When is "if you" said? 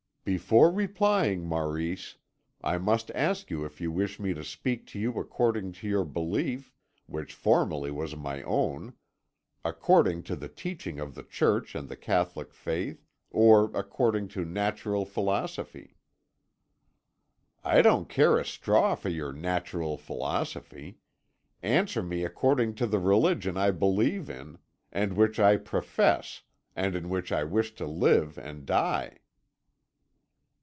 3.65-3.91